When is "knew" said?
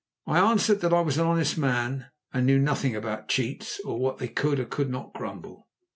2.47-2.57